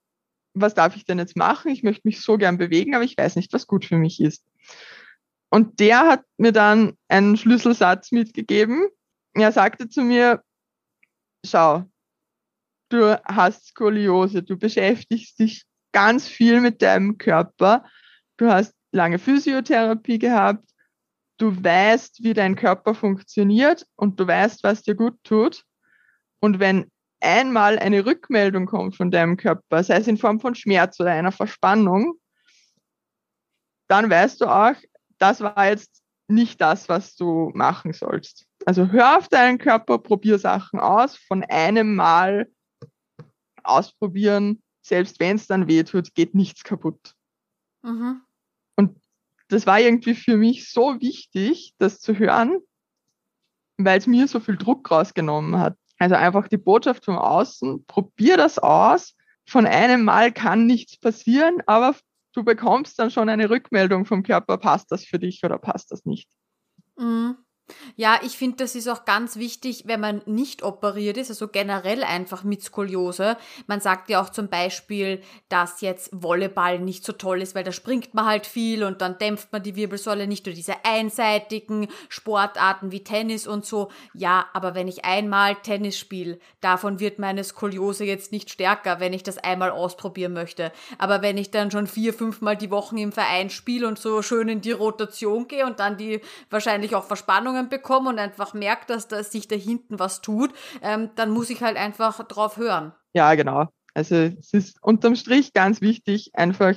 [0.55, 1.70] was darf ich denn jetzt machen?
[1.70, 4.42] Ich möchte mich so gern bewegen, aber ich weiß nicht, was gut für mich ist.
[5.53, 8.88] Und der hat mir dann einen Schlüsselsatz mitgegeben,
[9.35, 10.43] er sagte zu mir,
[11.45, 11.85] schau,
[12.88, 17.85] du hast Skoliose, du beschäftigst dich ganz viel mit deinem Körper,
[18.38, 20.65] du hast lange Physiotherapie gehabt,
[21.37, 25.65] du weißt, wie dein Körper funktioniert und du weißt, was dir gut tut.
[26.41, 30.99] Und wenn einmal eine Rückmeldung kommt von deinem Körper, sei es in Form von Schmerz
[30.99, 32.15] oder einer Verspannung,
[33.88, 34.77] dann weißt du auch,
[35.23, 38.47] das war jetzt nicht das, was du machen sollst.
[38.67, 42.51] Also hör auf deinen Körper, probier Sachen aus, von einem Mal
[43.63, 47.15] ausprobieren, selbst wenn es dann weh tut, geht nichts kaputt.
[47.83, 48.23] Mhm.
[48.77, 49.01] Und
[49.49, 52.59] das war irgendwie für mich so wichtig, das zu hören,
[53.77, 55.77] weil es mir so viel Druck rausgenommen hat.
[55.99, 59.15] Also einfach die Botschaft von außen, probier das aus.
[59.47, 61.95] Von einem Mal kann nichts passieren, aber
[62.33, 66.05] du bekommst dann schon eine Rückmeldung vom Körper, passt das für dich oder passt das
[66.05, 66.29] nicht.
[66.97, 67.37] Mhm.
[67.96, 72.03] Ja, ich finde, das ist auch ganz wichtig, wenn man nicht operiert ist, also generell
[72.03, 73.37] einfach mit Skoliose.
[73.66, 77.72] Man sagt ja auch zum Beispiel, dass jetzt Volleyball nicht so toll ist, weil da
[77.72, 82.92] springt man halt viel und dann dämpft man die Wirbelsäule nicht durch diese einseitigen Sportarten
[82.92, 83.90] wie Tennis und so.
[84.14, 89.12] Ja, aber wenn ich einmal Tennis spiele, davon wird meine Skoliose jetzt nicht stärker, wenn
[89.12, 90.72] ich das einmal ausprobieren möchte.
[90.98, 94.48] Aber wenn ich dann schon vier, fünfmal die Wochen im Verein spiele und so schön
[94.48, 96.20] in die Rotation gehe und dann die
[96.51, 100.53] wahrscheinlich auch Verspannungen Rückmeldungen bekomme und einfach merke, dass da sich da hinten was tut,
[100.83, 102.93] ähm, dann muss ich halt einfach drauf hören.
[103.12, 103.69] Ja, genau.
[103.95, 106.77] Also es ist unterm Strich ganz wichtig, einfach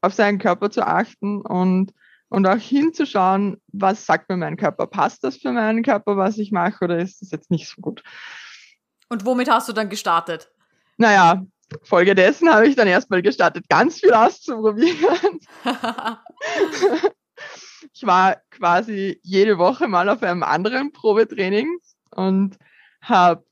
[0.00, 1.92] auf seinen Körper zu achten und,
[2.28, 4.86] und auch hinzuschauen, was sagt mir mein Körper?
[4.86, 8.02] Passt das für meinen Körper, was ich mache, oder ist das jetzt nicht so gut?
[9.08, 10.50] Und womit hast du dann gestartet?
[10.96, 11.44] Naja,
[11.82, 15.38] Folge dessen habe ich dann erstmal gestartet, ganz viel auszuprobieren.
[17.92, 21.78] ich war quasi jede Woche mal auf einem anderen Probetraining
[22.10, 22.58] und
[23.00, 23.44] habe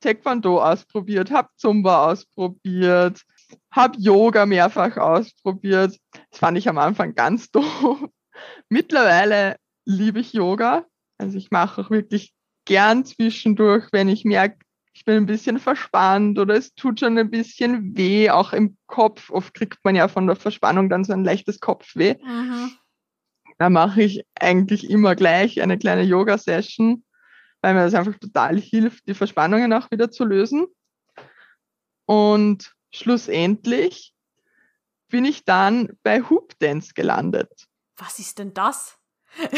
[0.00, 3.22] Taekwondo ausprobiert, habe Zumba ausprobiert,
[3.70, 5.98] habe Yoga mehrfach ausprobiert.
[6.30, 8.08] Das fand ich am Anfang ganz doof.
[8.68, 10.86] Mittlerweile liebe ich Yoga.
[11.18, 12.32] Also ich mache auch wirklich
[12.64, 14.58] gern zwischendurch, wenn ich merke,
[14.94, 19.30] ich bin ein bisschen verspannt oder es tut schon ein bisschen weh, auch im Kopf.
[19.30, 22.16] Oft kriegt man ja von der Verspannung dann so ein leichtes Kopfweh.
[22.22, 22.72] Mhm.
[23.58, 27.04] Da mache ich eigentlich immer gleich eine kleine Yoga-Session,
[27.60, 30.66] weil mir das einfach total hilft, die Verspannungen auch wieder zu lösen.
[32.06, 34.14] Und schlussendlich
[35.08, 37.68] bin ich dann bei Hoop Dance gelandet.
[37.96, 38.98] Was ist denn das?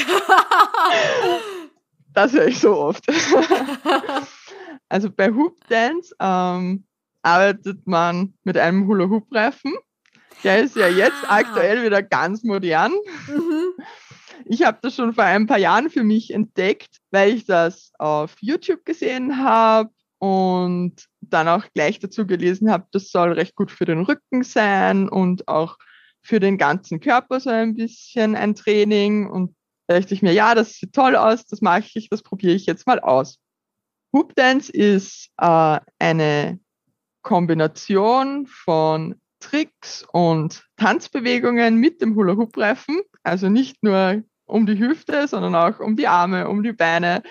[2.12, 3.04] das höre ich so oft.
[4.88, 6.84] also bei Hoop Dance ähm,
[7.22, 9.74] arbeitet man mit einem Hula-Hoop-Reifen
[10.42, 11.36] der ist ja jetzt ah.
[11.36, 12.92] aktuell wieder ganz modern.
[13.28, 13.84] Mhm.
[14.46, 18.34] Ich habe das schon vor ein paar Jahren für mich entdeckt, weil ich das auf
[18.40, 23.84] YouTube gesehen habe und dann auch gleich dazu gelesen habe, das soll recht gut für
[23.84, 25.76] den Rücken sein und auch
[26.22, 29.28] für den ganzen Körper so ein bisschen ein Training.
[29.28, 29.54] Und
[29.86, 32.66] da dachte ich mir, ja, das sieht toll aus, das mache ich, das probiere ich
[32.66, 33.38] jetzt mal aus.
[34.12, 36.58] Hoop Dance ist äh, eine
[37.22, 43.02] Kombination von Tricks und Tanzbewegungen mit dem Hula-Hoop-Reifen.
[43.22, 47.22] Also nicht nur um die Hüfte, sondern auch um die Arme, um die Beine.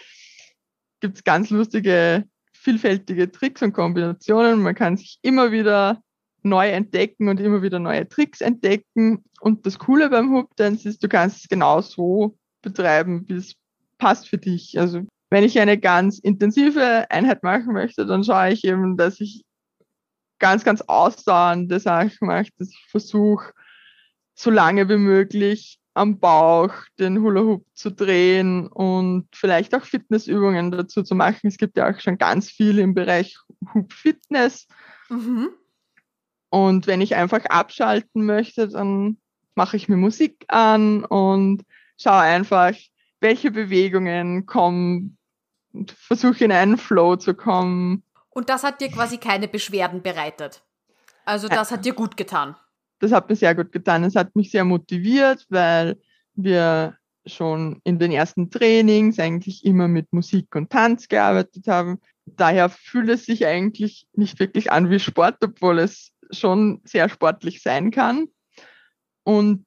[1.00, 4.62] Gibt es ganz lustige, vielfältige Tricks und Kombinationen.
[4.62, 6.02] Man kann sich immer wieder
[6.44, 9.24] neu entdecken und immer wieder neue Tricks entdecken.
[9.42, 13.56] Und das Coole beim Hoop Dance ist, du kannst es genau so betreiben, wie es
[13.98, 14.80] passt für dich.
[14.80, 19.44] Also wenn ich eine ganz intensive Einheit machen möchte, dann schaue ich eben, dass ich
[20.44, 23.54] ganz, ganz ausdauernde Sachen mache, dass ich versuche,
[24.36, 30.70] so lange wie möglich am Bauch den Hula Hoop zu drehen und vielleicht auch Fitnessübungen
[30.72, 31.48] dazu zu machen.
[31.48, 33.38] Es gibt ja auch schon ganz viel im Bereich
[33.74, 34.68] Hoop Fitness.
[35.08, 35.48] Mhm.
[36.50, 39.20] Und wenn ich einfach abschalten möchte, dann
[39.56, 41.64] mache ich mir Musik an und
[41.98, 42.74] schaue einfach,
[43.22, 45.18] welche Bewegungen kommen
[45.72, 48.04] und versuche in einen Flow zu kommen.
[48.34, 50.64] Und das hat dir quasi keine Beschwerden bereitet.
[51.26, 52.56] Also das hat dir gut getan.
[53.00, 54.04] Das hat mir sehr gut getan.
[54.04, 56.00] Es hat mich sehr motiviert, weil
[56.36, 62.00] wir schon in den ersten Trainings eigentlich immer mit Musik und Tanz gearbeitet haben.
[62.26, 67.62] Daher fühlt es sich eigentlich nicht wirklich an wie Sport, obwohl es schon sehr sportlich
[67.62, 68.28] sein kann.
[69.24, 69.66] Und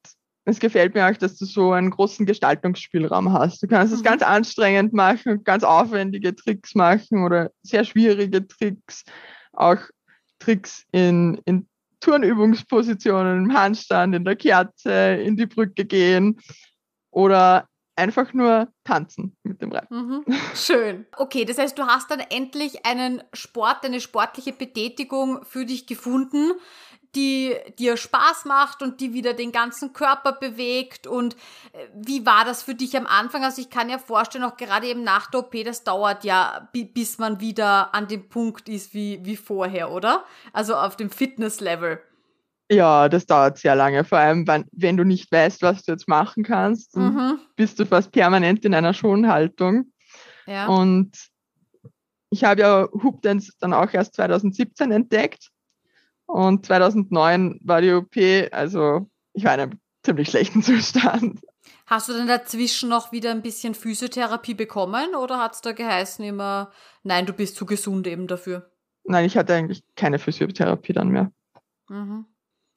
[0.49, 3.63] es gefällt mir auch, dass du so einen großen Gestaltungsspielraum hast.
[3.63, 4.05] Du kannst es mhm.
[4.05, 9.05] ganz anstrengend machen, ganz aufwendige Tricks machen oder sehr schwierige Tricks,
[9.53, 9.79] auch
[10.39, 11.69] Tricks in, in
[12.01, 16.39] Turnübungspositionen, im Handstand, in der Kerze, in die Brücke gehen
[17.11, 20.25] oder einfach nur tanzen mit dem Reifen.
[20.27, 20.35] Mhm.
[20.55, 21.07] Schön.
[21.17, 26.53] Okay, das heißt, du hast dann endlich einen Sport, eine sportliche Betätigung für dich gefunden,
[27.17, 31.07] die dir Spaß macht und die wieder den ganzen Körper bewegt.
[31.07, 31.35] Und
[31.73, 33.43] äh, wie war das für dich am Anfang?
[33.43, 37.19] Also ich kann ja vorstellen, auch gerade eben nach der OP, das dauert ja, bis
[37.19, 40.25] man wieder an dem Punkt ist wie, wie vorher, oder?
[40.53, 42.01] Also auf dem Fitnesslevel.
[42.71, 46.09] Ja, das dauert sehr lange, vor allem wenn, wenn du nicht weißt, was du jetzt
[46.09, 47.39] machen kannst, mhm.
[47.55, 49.93] bist du fast permanent in einer Schonhaltung.
[50.47, 50.67] Ja.
[50.67, 51.13] Und
[52.31, 55.51] ich habe ja Hoop Dance dann auch erst 2017 entdeckt
[56.27, 58.17] und 2009 war die OP,
[58.53, 61.41] also ich war in einem ziemlich schlechten Zustand.
[61.87, 66.25] Hast du denn dazwischen noch wieder ein bisschen Physiotherapie bekommen oder hat es da geheißen
[66.25, 66.73] immer,
[67.05, 68.71] nein, du bist zu gesund eben dafür?
[69.05, 71.31] Nein, ich hatte eigentlich keine Physiotherapie dann mehr.
[71.89, 72.27] Mhm.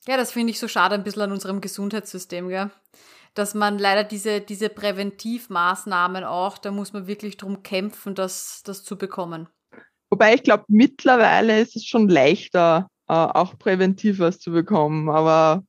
[0.07, 2.69] Ja, das finde ich so schade ein bisschen an unserem Gesundheitssystem, gell?
[3.33, 8.83] Dass man leider diese, diese Präventivmaßnahmen auch, da muss man wirklich drum kämpfen, das, das
[8.83, 9.49] zu bekommen.
[10.09, 15.09] Wobei ich glaube, mittlerweile ist es schon leichter, äh, auch präventiv was zu bekommen.
[15.09, 15.63] Aber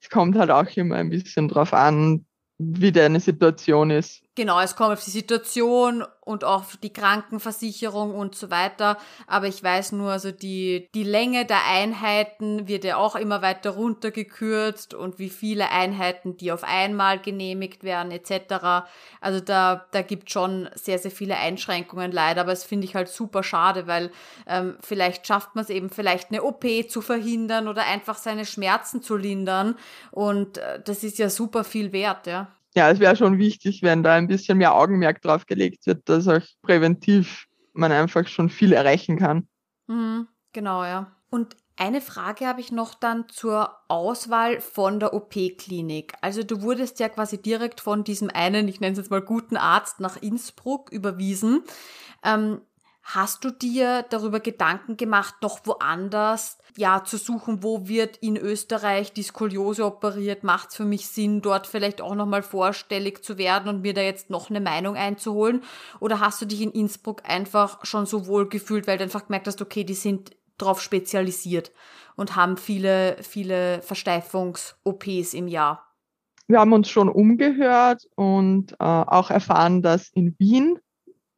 [0.00, 2.24] es kommt halt auch immer ein bisschen drauf an,
[2.58, 4.23] wie deine Situation ist.
[4.36, 8.98] Genau, es kommt auf die Situation und auf die Krankenversicherung und so weiter.
[9.28, 13.70] Aber ich weiß nur, also die, die Länge der Einheiten wird ja auch immer weiter
[13.70, 18.88] runtergekürzt und wie viele Einheiten, die auf einmal genehmigt werden, etc.
[19.20, 22.40] Also da, da gibt schon sehr, sehr viele Einschränkungen leider.
[22.40, 24.10] Aber es finde ich halt super schade, weil
[24.48, 29.00] ähm, vielleicht schafft man es eben, vielleicht eine OP zu verhindern oder einfach seine Schmerzen
[29.00, 29.76] zu lindern.
[30.10, 34.02] Und äh, das ist ja super viel wert, ja ja, es wäre schon wichtig, wenn
[34.02, 38.72] da ein bisschen mehr Augenmerk drauf gelegt wird, dass auch präventiv man einfach schon viel
[38.72, 39.48] erreichen kann.
[39.86, 41.12] Mhm, genau, ja.
[41.30, 46.14] Und eine Frage habe ich noch dann zur Auswahl von der OP-Klinik.
[46.20, 49.56] Also du wurdest ja quasi direkt von diesem einen, ich nenne es jetzt mal guten
[49.56, 51.64] Arzt nach Innsbruck überwiesen.
[52.22, 52.60] Ähm,
[53.04, 59.12] Hast du dir darüber Gedanken gemacht, noch woanders ja zu suchen, wo wird in Österreich
[59.12, 60.42] die Skoliose operiert?
[60.42, 64.00] Macht es für mich Sinn, dort vielleicht auch nochmal vorstellig zu werden und mir da
[64.00, 65.62] jetzt noch eine Meinung einzuholen?
[66.00, 69.48] Oder hast du dich in Innsbruck einfach schon so wohl gefühlt, weil du einfach gemerkt
[69.48, 71.72] hast, okay, die sind drauf spezialisiert
[72.16, 75.94] und haben viele, viele Versteifungs-OPs im Jahr?
[76.46, 80.78] Wir haben uns schon umgehört und äh, auch erfahren, dass in Wien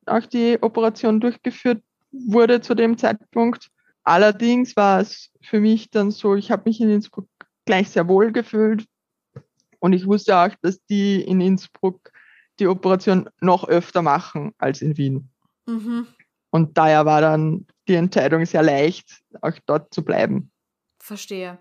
[0.06, 3.68] auch die Operation durchgeführt wurde zu dem Zeitpunkt.
[4.04, 7.28] Allerdings war es für mich dann so, ich habe mich in Innsbruck
[7.64, 8.86] gleich sehr wohl gefühlt
[9.80, 12.12] und ich wusste auch, dass die in Innsbruck
[12.58, 15.28] die Operation noch öfter machen als in Wien.
[15.66, 16.06] Mhm.
[16.50, 20.50] Und daher war dann die Entscheidung sehr leicht, auch dort zu bleiben.
[20.98, 21.58] Verstehe.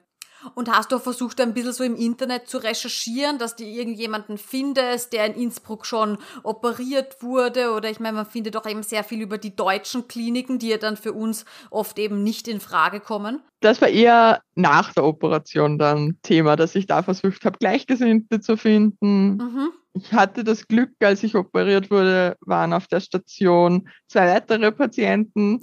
[0.53, 5.13] Und hast du versucht, ein bisschen so im Internet zu recherchieren, dass du irgendjemanden findest,
[5.13, 7.71] der in Innsbruck schon operiert wurde?
[7.71, 10.77] Oder ich meine, man findet doch eben sehr viel über die deutschen Kliniken, die ja
[10.77, 13.41] dann für uns oft eben nicht in Frage kommen.
[13.61, 18.57] Das war eher nach der Operation dann Thema, dass ich da versucht habe, Gleichgesinnte zu
[18.57, 19.37] finden.
[19.37, 19.71] Mhm.
[19.93, 25.61] Ich hatte das Glück, als ich operiert wurde, waren auf der Station zwei weitere Patienten,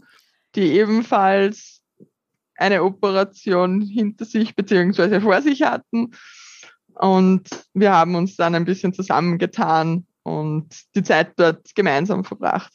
[0.55, 1.82] die ebenfalls
[2.63, 6.13] eine Operation hinter sich beziehungsweise vor sich hatten.
[6.95, 12.73] Und wir haben uns dann ein bisschen zusammengetan und die Zeit dort gemeinsam verbracht.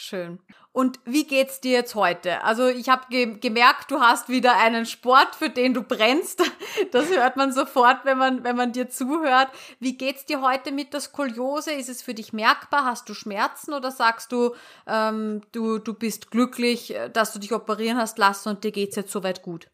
[0.00, 0.38] Schön.
[0.70, 2.44] Und wie geht's dir jetzt heute?
[2.44, 6.42] Also ich habe ge gemerkt, du hast wieder einen Sport, für den du brennst.
[6.92, 9.48] Das hört man sofort, wenn man, wenn man dir zuhört.
[9.80, 11.72] Wie geht's dir heute mit der Skoliose?
[11.72, 12.84] Ist es für dich merkbar?
[12.84, 14.54] Hast du Schmerzen oder sagst du,
[14.86, 19.10] ähm, du, du bist glücklich, dass du dich operieren hast lassen und dir geht's jetzt
[19.10, 19.68] soweit gut?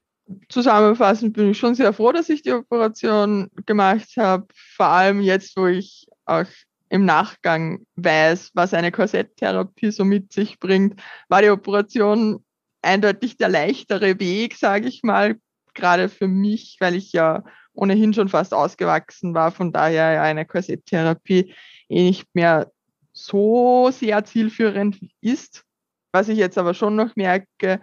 [0.48, 4.46] Zusammenfassend bin ich schon sehr froh, dass ich die Operation gemacht habe.
[4.54, 6.46] Vor allem jetzt, wo ich auch
[6.88, 12.44] im Nachgang weiß, was eine Korsetttherapie so mit sich bringt, war die Operation
[12.83, 15.37] eindeutig der leichtere Weg, sage ich mal,
[15.75, 17.42] gerade für mich, weil ich ja
[17.73, 21.55] ohnehin schon fast ausgewachsen war, von daher ja eine Korsetttherapie
[21.88, 22.70] eh nicht mehr
[23.12, 25.64] so sehr zielführend ist.
[26.12, 27.81] Was ich jetzt aber schon noch merke,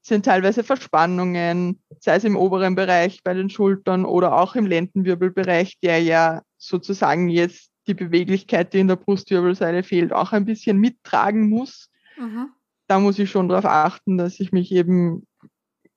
[0.00, 5.78] sind teilweise Verspannungen, sei es im oberen Bereich bei den Schultern oder auch im Lendenwirbelbereich,
[5.82, 11.48] der ja sozusagen jetzt die Beweglichkeit, die in der Brustwirbelsäule fehlt, auch ein bisschen mittragen
[11.48, 11.90] muss.
[12.18, 12.50] Mhm.
[12.86, 15.26] Da muss ich schon darauf achten, dass ich mich eben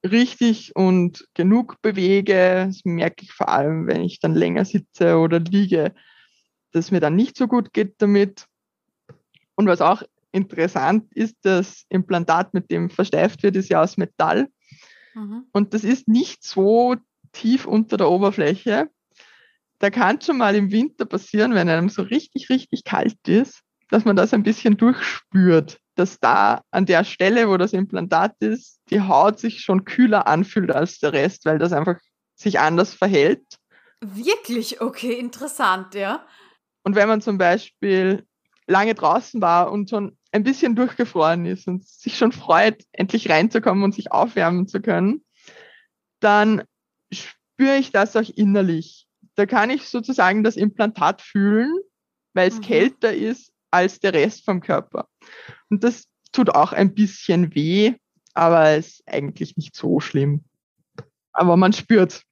[0.06, 2.66] richtig und genug bewege.
[2.68, 5.94] Das merke ich vor allem, wenn ich dann länger sitze oder liege,
[6.72, 8.46] dass mir dann nicht so gut geht damit.
[9.56, 14.48] Und was auch interessant ist, das Implantat, mit dem versteift wird, ist ja aus Metall.
[15.16, 15.46] Mhm.
[15.52, 16.96] Und das ist nicht so
[17.32, 18.90] tief unter der Oberfläche
[19.80, 24.06] da kann schon mal im Winter passieren, wenn einem so richtig, richtig kalt ist, dass
[24.06, 29.02] man das ein bisschen durchspürt, dass da an der Stelle, wo das Implantat ist, die
[29.02, 31.98] Haut sich schon kühler anfühlt als der Rest, weil das einfach
[32.36, 33.44] sich anders verhält.
[34.02, 34.80] Wirklich?
[34.80, 36.26] Okay, interessant, ja.
[36.84, 38.26] Und wenn man zum Beispiel
[38.68, 43.84] lange draußen war und schon ein bisschen durchgefroren ist und sich schon freut, endlich reinzukommen
[43.84, 45.26] und sich aufwärmen zu können,
[46.20, 46.64] dann
[47.12, 49.09] spüre ich das auch innerlich.
[49.40, 51.74] Da kann ich sozusagen das Implantat fühlen,
[52.34, 52.62] weil es mhm.
[52.62, 55.08] kälter ist als der Rest vom Körper.
[55.70, 57.94] Und das tut auch ein bisschen weh,
[58.34, 60.44] aber ist eigentlich nicht so schlimm.
[61.32, 62.24] Aber man spürt.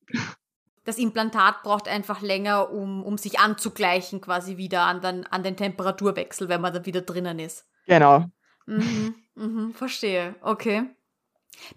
[0.83, 5.55] Das Implantat braucht einfach länger, um, um sich anzugleichen, quasi wieder an den, an den
[5.55, 7.65] Temperaturwechsel, wenn man da wieder drinnen ist.
[7.85, 8.25] Genau.
[8.65, 10.35] Mhm, mhm, verstehe.
[10.41, 10.83] Okay.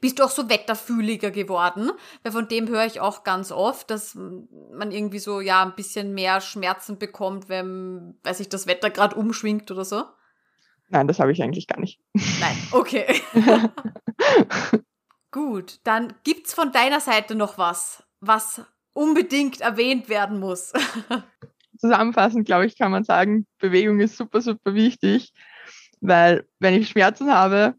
[0.00, 1.90] Bist du auch so wetterfühliger geworden?
[2.22, 6.14] Weil von dem höre ich auch ganz oft, dass man irgendwie so, ja, ein bisschen
[6.14, 10.04] mehr Schmerzen bekommt, wenn, weiß ich, das Wetter gerade umschwingt oder so.
[10.88, 12.00] Nein, das habe ich eigentlich gar nicht.
[12.40, 13.20] Nein, okay.
[15.30, 18.62] Gut, dann gibt's von deiner Seite noch was, was
[18.92, 20.72] unbedingt erwähnt werden muss.
[21.78, 25.32] Zusammenfassend, glaube ich, kann man sagen, Bewegung ist super, super wichtig,
[26.00, 27.74] weil wenn ich Schmerzen habe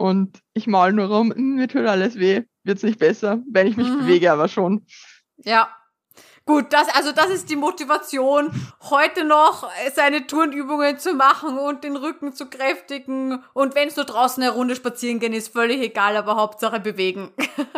[0.00, 3.76] und ich mal nur rum, hm, mir tut alles weh, wird's nicht besser, wenn ich
[3.76, 3.98] mich mhm.
[3.98, 4.86] bewege aber schon.
[5.36, 5.68] Ja,
[6.46, 8.50] Gut, das, also das ist die Motivation,
[8.88, 13.44] heute noch seine Turnübungen zu machen und den Rücken zu kräftigen.
[13.52, 17.32] Und wenn es nur draußen eine Runde spazieren gehen, ist völlig egal, aber Hauptsache bewegen.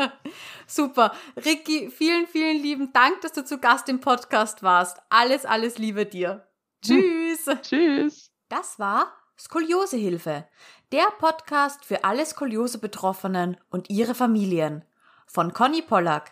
[0.67, 1.13] Super.
[1.45, 5.03] Ricky, vielen, vielen lieben Dank, dass du zu Gast im Podcast warst.
[5.11, 6.47] Alles, alles Liebe dir.
[6.83, 7.51] Tschüss.
[7.63, 8.31] Tschüss.
[8.49, 10.47] Das war Skoliosehilfe,
[10.93, 14.85] der Podcast für alle Skoliose-Betroffenen und ihre Familien
[15.27, 16.31] von Conny Pollack.